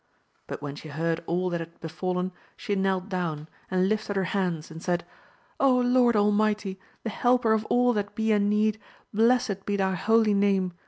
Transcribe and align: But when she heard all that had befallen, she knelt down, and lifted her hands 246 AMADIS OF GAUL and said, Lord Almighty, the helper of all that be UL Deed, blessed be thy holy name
But 0.47 0.63
when 0.63 0.75
she 0.75 0.89
heard 0.89 1.21
all 1.27 1.51
that 1.51 1.59
had 1.59 1.79
befallen, 1.79 2.31
she 2.57 2.73
knelt 2.73 3.07
down, 3.07 3.47
and 3.69 3.87
lifted 3.87 4.15
her 4.15 4.23
hands 4.33 4.69
246 4.69 5.03
AMADIS 5.03 5.03
OF 5.03 5.59
GAUL 5.59 5.77
and 5.81 5.91
said, 5.91 5.93
Lord 6.01 6.15
Almighty, 6.15 6.79
the 7.03 7.09
helper 7.11 7.53
of 7.53 7.65
all 7.65 7.93
that 7.93 8.15
be 8.15 8.33
UL 8.33 8.39
Deed, 8.39 8.79
blessed 9.13 9.63
be 9.67 9.75
thy 9.75 9.93
holy 9.93 10.33
name 10.33 10.73